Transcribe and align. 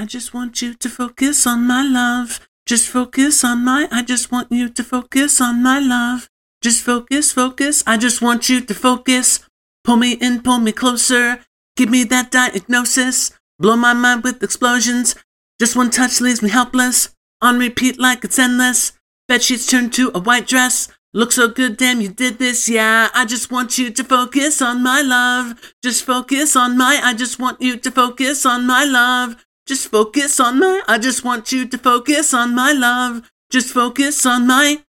I 0.00 0.06
just 0.06 0.32
want 0.32 0.62
you 0.62 0.72
to 0.72 0.88
focus 0.88 1.46
on 1.46 1.66
my 1.66 1.82
love. 1.82 2.48
Just 2.64 2.88
focus 2.88 3.44
on 3.44 3.66
my, 3.66 3.86
I 3.92 4.02
just 4.02 4.32
want 4.32 4.50
you 4.50 4.70
to 4.70 4.82
focus 4.82 5.42
on 5.42 5.62
my 5.62 5.78
love. 5.78 6.26
Just 6.62 6.82
focus, 6.82 7.32
focus, 7.32 7.84
I 7.86 7.98
just 7.98 8.22
want 8.22 8.48
you 8.48 8.62
to 8.62 8.72
focus. 8.72 9.46
Pull 9.84 9.96
me 9.96 10.12
in, 10.12 10.40
pull 10.40 10.58
me 10.58 10.72
closer. 10.72 11.40
Give 11.76 11.90
me 11.90 12.04
that 12.04 12.30
diagnosis. 12.30 13.38
Blow 13.58 13.76
my 13.76 13.92
mind 13.92 14.24
with 14.24 14.42
explosions. 14.42 15.16
Just 15.60 15.76
one 15.76 15.90
touch 15.90 16.18
leaves 16.22 16.40
me 16.40 16.48
helpless. 16.48 17.14
On 17.42 17.58
repeat 17.58 17.98
like 17.98 18.24
it's 18.24 18.38
endless. 18.38 18.92
Bed 19.28 19.42
sheets 19.42 19.66
turn 19.66 19.90
to 19.90 20.12
a 20.14 20.18
white 20.18 20.46
dress. 20.46 20.88
Look 21.12 21.30
so 21.30 21.46
good, 21.46 21.76
damn, 21.76 22.00
you 22.00 22.08
did 22.08 22.38
this, 22.38 22.70
yeah. 22.70 23.10
I 23.12 23.26
just 23.26 23.52
want 23.52 23.76
you 23.76 23.90
to 23.90 24.04
focus 24.04 24.62
on 24.62 24.82
my 24.82 25.02
love. 25.02 25.60
Just 25.82 26.04
focus 26.04 26.56
on 26.56 26.78
my, 26.78 27.00
I 27.04 27.12
just 27.12 27.38
want 27.38 27.60
you 27.60 27.76
to 27.76 27.90
focus 27.90 28.46
on 28.46 28.66
my 28.66 28.84
love. 28.84 29.36
Just 29.70 29.88
focus 29.88 30.40
on 30.40 30.58
my, 30.58 30.82
I 30.88 30.98
just 30.98 31.22
want 31.22 31.52
you 31.52 31.64
to 31.64 31.78
focus 31.78 32.34
on 32.34 32.56
my 32.56 32.72
love. 32.72 33.30
Just 33.52 33.72
focus 33.72 34.26
on 34.26 34.48
my, 34.48 34.82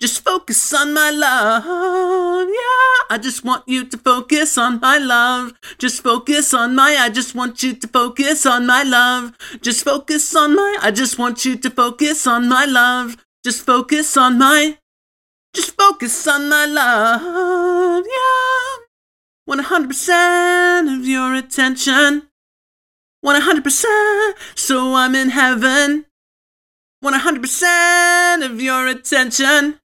just 0.00 0.22
focus 0.22 0.72
on 0.72 0.94
my 0.94 1.10
love, 1.10 1.64
yeah. 2.48 3.04
I 3.10 3.18
just 3.20 3.42
want 3.42 3.64
you 3.66 3.84
to 3.84 3.98
focus 3.98 4.56
on 4.56 4.78
my 4.78 4.98
love. 4.98 5.54
Just 5.76 6.04
focus 6.04 6.54
on 6.54 6.76
my, 6.76 6.96
I 7.00 7.08
just 7.08 7.34
want 7.34 7.64
you 7.64 7.74
to 7.74 7.88
focus 7.88 8.46
on 8.46 8.64
my 8.64 8.84
love. 8.84 9.32
Just 9.60 9.84
focus 9.84 10.36
on 10.36 10.54
my, 10.54 10.78
I 10.80 10.92
just 10.92 11.18
want 11.18 11.44
you 11.44 11.56
to 11.56 11.70
focus 11.70 12.24
on 12.24 12.48
my 12.48 12.64
love. 12.64 13.16
Just 13.42 13.66
focus 13.66 14.16
on 14.16 14.38
my, 14.38 14.78
just 15.52 15.76
focus 15.76 16.28
on 16.28 16.48
my 16.48 16.64
love, 16.64 18.06
yeah. 18.06 19.52
100% 19.52 20.96
of 20.96 21.08
your 21.08 21.34
attention. 21.34 22.28
100% 23.24 24.32
so 24.54 24.94
I'm 24.94 25.14
in 25.14 25.30
heaven. 25.30 26.06
100% 27.04 28.44
of 28.44 28.60
your 28.60 28.86
attention. 28.86 29.80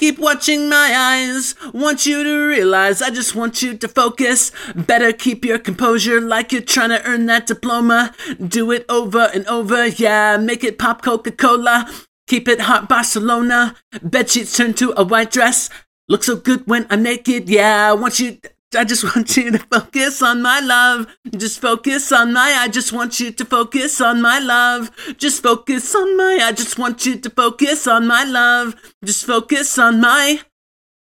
Keep 0.00 0.18
watching 0.18 0.68
my 0.70 0.94
eyes. 0.96 1.54
Want 1.74 2.06
you 2.06 2.24
to 2.24 2.46
realize 2.46 3.02
I 3.02 3.10
just 3.10 3.34
want 3.34 3.60
you 3.60 3.76
to 3.76 3.86
focus. 3.86 4.50
Better 4.74 5.12
keep 5.12 5.44
your 5.44 5.58
composure 5.58 6.22
like 6.22 6.52
you're 6.52 6.62
trying 6.62 6.88
to 6.88 7.04
earn 7.04 7.26
that 7.26 7.46
diploma. 7.46 8.14
Do 8.42 8.70
it 8.70 8.86
over 8.88 9.28
and 9.34 9.46
over, 9.46 9.88
yeah. 9.88 10.38
Make 10.38 10.64
it 10.64 10.78
pop 10.78 11.02
Coca 11.02 11.32
Cola. 11.32 11.86
Keep 12.28 12.48
it 12.48 12.62
hot 12.62 12.88
Barcelona. 12.88 13.76
Bed 14.02 14.30
sheets 14.30 14.56
turn 14.56 14.72
to 14.74 14.94
a 14.96 15.04
white 15.04 15.30
dress. 15.32 15.68
Look 16.08 16.24
so 16.24 16.36
good 16.36 16.66
when 16.66 16.86
I'm 16.88 17.02
naked, 17.02 17.50
yeah. 17.50 17.92
Want 17.92 18.18
you. 18.20 18.38
I 18.76 18.84
just 18.84 19.02
want 19.02 19.36
you 19.36 19.50
to 19.50 19.58
focus 19.58 20.22
on 20.22 20.42
my 20.42 20.60
love. 20.60 21.06
Just 21.36 21.60
focus 21.60 22.12
on 22.12 22.32
my, 22.32 22.54
I 22.56 22.68
just 22.68 22.92
want 22.92 23.18
you 23.18 23.32
to 23.32 23.44
focus 23.44 24.00
on 24.00 24.22
my 24.22 24.38
love. 24.38 24.90
Just 25.18 25.42
focus 25.42 25.92
on 25.96 26.16
my, 26.16 26.38
I 26.40 26.52
just 26.52 26.78
want 26.78 27.04
you 27.04 27.16
to 27.18 27.30
focus 27.30 27.88
on 27.88 28.06
my 28.06 28.22
love. 28.22 28.76
Just 29.04 29.26
focus 29.26 29.76
on 29.76 30.00
my, 30.00 30.42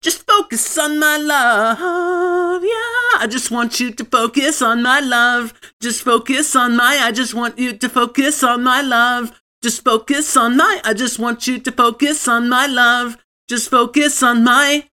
just 0.01 0.27
focus 0.27 0.77
on 0.77 0.99
my 0.99 1.15
love. 1.15 2.63
Yeah, 2.63 3.21
I 3.21 3.27
just 3.29 3.49
want 3.49 3.79
you 3.79 3.91
to 3.91 4.03
focus 4.03 4.61
on 4.61 4.83
my 4.83 4.99
love. 4.99 5.53
Just 5.79 6.03
focus 6.03 6.57
on 6.57 6.75
my, 6.75 6.99
I 7.01 7.13
just 7.13 7.33
want 7.33 7.57
you 7.57 7.77
to 7.77 7.87
focus 7.87 8.43
on 8.43 8.63
my 8.63 8.81
love. 8.81 9.39
Just 9.61 9.85
focus 9.85 10.35
on 10.35 10.57
my, 10.57 10.81
I 10.83 10.93
just 10.93 11.17
want 11.17 11.47
you 11.47 11.59
to 11.59 11.71
focus 11.71 12.27
on 12.27 12.49
my 12.49 12.67
love. 12.67 13.15
Just 13.47 13.69
focus 13.69 14.21
on 14.21 14.43
my, 14.43 14.89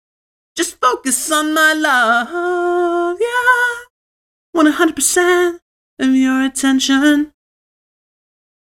just 0.56 0.80
focus 0.80 1.30
on 1.32 1.54
my 1.54 1.72
love, 1.72 3.18
yeah. 3.20 3.84
100% 4.56 5.58
of 5.98 6.14
your 6.14 6.44
attention. 6.44 7.32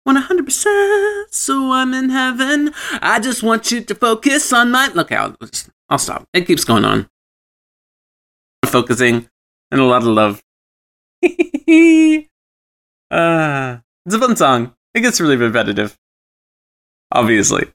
100%, 0.08 1.24
so 1.30 1.72
I'm 1.72 1.92
in 1.94 2.10
heaven. 2.10 2.72
I 3.02 3.20
just 3.20 3.42
want 3.42 3.70
you 3.70 3.82
to 3.82 3.94
focus 3.94 4.52
on 4.52 4.70
my. 4.70 4.90
Okay, 4.96 5.16
I'll, 5.16 5.36
I'll 5.88 5.98
stop. 5.98 6.26
It 6.32 6.46
keeps 6.46 6.64
going 6.64 6.84
on. 6.84 7.08
Focusing 8.66 9.28
and 9.70 9.80
a 9.80 9.84
lot 9.84 10.02
of 10.02 10.08
love. 10.08 10.42
uh, 11.22 11.28
it's 14.06 14.14
a 14.14 14.18
fun 14.18 14.36
song. 14.36 14.74
It 14.94 15.00
gets 15.00 15.20
really 15.20 15.36
repetitive. 15.36 15.96
Obviously. 17.12 17.68